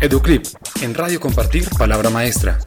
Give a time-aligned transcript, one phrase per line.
[0.00, 0.46] Educlip,
[0.80, 2.60] en Radio Compartir, Palabra Maestra.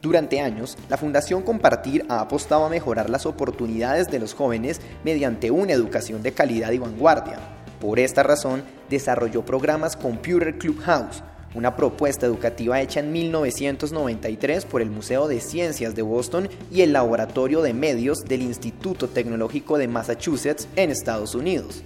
[0.00, 5.52] Durante años, la Fundación Compartir ha apostado a mejorar las oportunidades de los jóvenes mediante
[5.52, 7.38] una educación de calidad y vanguardia.
[7.80, 11.22] Por esta razón, desarrolló programas Computer Clubhouse,
[11.54, 16.92] una propuesta educativa hecha en 1993 por el Museo de Ciencias de Boston y el
[16.92, 21.84] Laboratorio de Medios del Instituto Tecnológico de Massachusetts en Estados Unidos.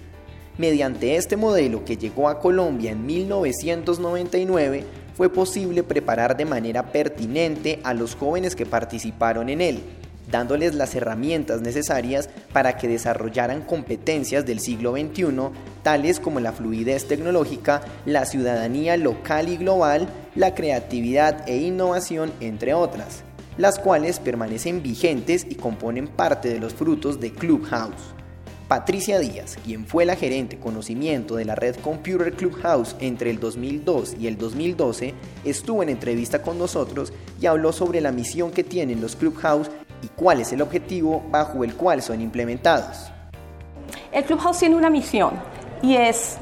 [0.57, 4.83] Mediante este modelo que llegó a Colombia en 1999,
[5.15, 9.81] fue posible preparar de manera pertinente a los jóvenes que participaron en él,
[10.31, 15.25] dándoles las herramientas necesarias para que desarrollaran competencias del siglo XXI,
[15.83, 22.73] tales como la fluidez tecnológica, la ciudadanía local y global, la creatividad e innovación, entre
[22.73, 23.23] otras,
[23.57, 28.16] las cuales permanecen vigentes y componen parte de los frutos de Clubhouse.
[28.67, 34.15] Patricia Díaz, quien fue la gerente conocimiento de la red Computer Clubhouse entre el 2002
[34.19, 35.13] y el 2012,
[35.45, 40.07] estuvo en entrevista con nosotros y habló sobre la misión que tienen los Clubhouse y
[40.09, 43.09] cuál es el objetivo bajo el cual son implementados.
[44.11, 45.31] El Clubhouse tiene una misión
[45.81, 46.37] y es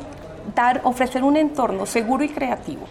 [0.55, 2.87] dar, ofrecer un entorno seguro y creativo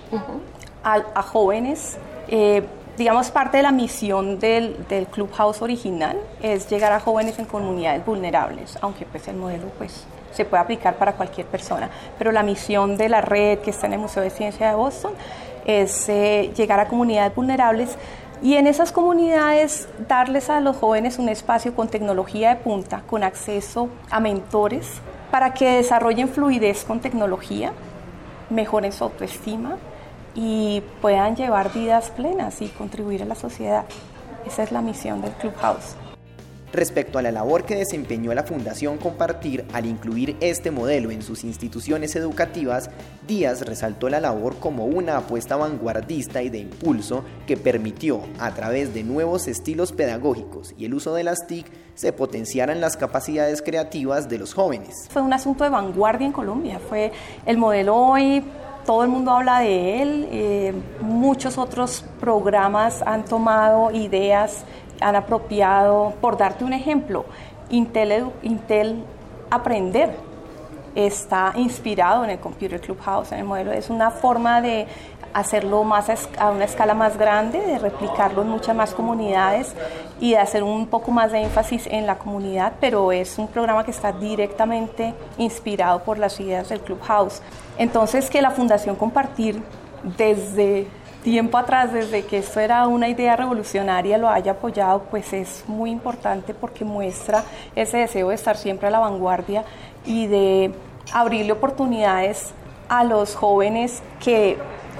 [0.85, 1.97] a, jóvenes.
[2.29, 2.63] Eh,
[2.97, 8.05] digamos, parte de la misión del, del, Clubhouse original es llegar a jóvenes en comunidades
[8.05, 11.91] vulnerables, aunque pues el modelo pues se puede aplicar para cualquier persona.
[12.19, 15.13] Pero la misión de la red que está en el Museo de Ciencia de Boston
[15.65, 17.97] es eh, llegar a comunidades vulnerables
[18.43, 23.23] y en esas comunidades darles a los jóvenes un espacio con tecnología de punta, con
[23.23, 25.01] acceso a mentores,
[25.31, 27.73] para que desarrollen fluidez con tecnología,
[28.51, 29.79] mejoren su autoestima,
[30.35, 33.85] y puedan llevar vidas plenas y contribuir a la sociedad.
[34.47, 35.97] Esa es la misión del Clubhouse.
[36.75, 41.45] Respecto a la labor que desempeñó la Fundación Compartir al incluir este modelo en sus
[41.45, 42.91] instituciones educativas,
[43.29, 48.93] Díaz resaltó la labor como una apuesta vanguardista y de impulso que permitió, a través
[48.93, 54.29] de nuevos estilos pedagógicos y el uso de las TIC, se potenciaran las capacidades creativas
[54.29, 55.07] de los jóvenes.
[55.11, 57.13] Fue un asunto de vanguardia en Colombia, fue
[57.47, 58.43] el modelo hoy
[58.85, 64.65] todo el mundo habla de él, eh, muchos otros programas han tomado ideas,
[65.01, 67.25] han apropiado, por darte un ejemplo,
[67.71, 69.05] Intel, Intel
[69.51, 70.34] Aprender
[70.95, 74.87] está inspirado en el Computer Clubhouse, en el modelo, es una forma de
[75.33, 79.75] hacerlo más a una escala más grande, de replicarlo en muchas más comunidades
[80.21, 83.85] y de hacer un poco más de énfasis en la comunidad, pero es un programa
[83.85, 87.43] que está directamente inspirado por las ideas del Clubhouse.
[87.79, 89.61] Entonces, que la Fundación Compartir
[90.17, 90.87] desde
[91.25, 95.91] tiempo atrás, desde que esto era una idea revolucionaria, lo haya apoyado, pues es muy
[95.91, 97.43] importante porque muestra
[97.75, 99.65] ese deseo de estar siempre a la vanguardia
[100.05, 100.73] y de
[101.13, 102.53] abrirle oportunidades
[102.89, 104.59] a los jóvenes que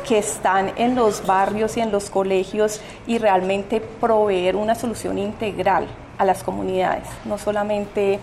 [0.09, 5.87] que están en los barrios y en los colegios y realmente proveer una solución integral
[6.19, 8.19] a las comunidades, no solamente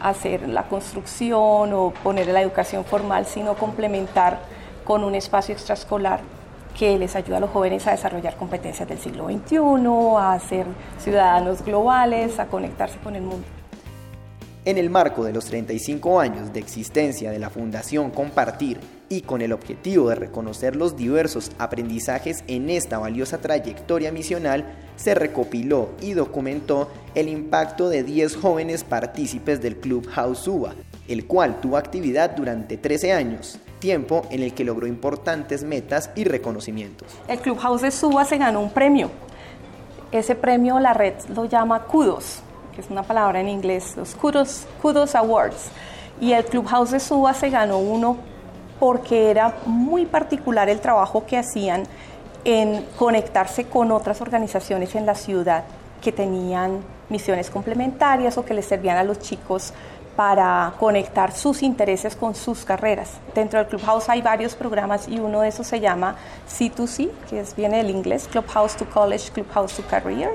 [0.00, 4.38] hacer la construcción o poner la educación formal, sino complementar
[4.84, 6.20] con un espacio extraescolar
[6.80, 9.58] que les ayuda a los jóvenes a desarrollar competencias del siglo XXI,
[10.16, 10.64] a ser
[10.98, 13.46] ciudadanos globales, a conectarse con el mundo.
[14.64, 18.80] En el marco de los 35 años de existencia de la Fundación Compartir
[19.10, 24.64] y con el objetivo de reconocer los diversos aprendizajes en esta valiosa trayectoria misional,
[24.96, 30.72] se recopiló y documentó el impacto de 10 jóvenes partícipes del Club House UBA,
[31.08, 36.24] el cual tuvo actividad durante 13 años, tiempo en el que logró importantes metas y
[36.24, 37.08] reconocimientos.
[37.26, 39.10] El Club House de Suba se ganó un premio.
[40.12, 42.42] Ese premio la red lo llama Kudos
[42.74, 45.70] que es una palabra en inglés, los Kudos, Kudos Awards.
[46.20, 48.16] Y el Clubhouse de Suba se ganó uno
[48.78, 51.84] porque era muy particular el trabajo que hacían
[52.44, 55.64] en conectarse con otras organizaciones en la ciudad
[56.00, 59.72] que tenían misiones complementarias o que les servían a los chicos
[60.16, 63.12] para conectar sus intereses con sus carreras.
[63.34, 66.16] Dentro del Clubhouse hay varios programas y uno de esos se llama
[66.48, 70.30] C2C, que es, viene del inglés, Clubhouse to College, Clubhouse to Career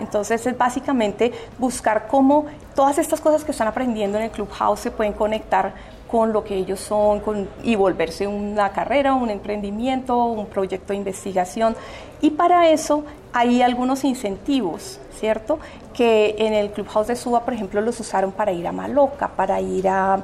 [0.00, 4.90] entonces es básicamente buscar cómo todas estas cosas que están aprendiendo en el Clubhouse se
[4.90, 5.74] pueden conectar
[6.10, 7.22] con lo que ellos son
[7.62, 11.76] y volverse una carrera, un emprendimiento, un proyecto de investigación.
[12.20, 15.60] Y para eso hay algunos incentivos, ¿cierto?
[15.94, 19.60] Que en el Clubhouse de Suba, por ejemplo, los usaron para ir a Maloca, para
[19.60, 20.20] ir a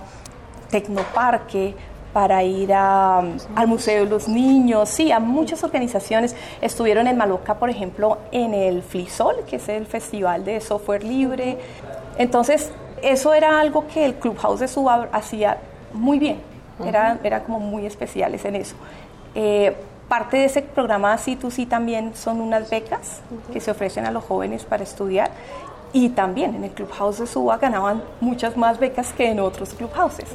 [0.71, 1.75] Tecnoparque,
[2.13, 6.35] para ir al Museo de los Niños, sí, a muchas organizaciones.
[6.61, 11.59] Estuvieron en Maloca, por ejemplo, en el FLISOL, que es el Festival de Software Libre.
[12.19, 12.73] Entonces,
[13.03, 15.59] eso era algo que el Clubhouse de Suba hacía
[15.97, 16.39] muy bien.
[16.85, 18.77] era, era como muy especiales en eso.
[19.35, 19.77] Eh,
[20.09, 23.21] parte de ese programa C2C también son unas becas
[23.53, 25.31] que se ofrecen a los jóvenes para estudiar
[25.93, 30.29] y también en el Clubhouse de Suba ganaban muchas más becas que en otros clubhouses.